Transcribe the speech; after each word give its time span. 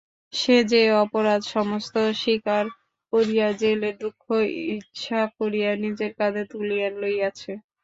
সে 0.33 0.55
যে 0.71 0.81
অপরাধ 1.03 1.41
সমস্ত 1.55 1.93
স্বীকার 2.21 2.63
করিয়া 3.13 3.47
জেলের 3.61 3.95
দুঃখ 4.01 4.23
ইচ্ছা 4.75 5.19
করিয়া 5.37 5.71
নিজের 5.83 6.11
কাঁধে 6.19 6.43
তুলিয়া 6.51 6.87
লইয়াছে। 6.93 7.51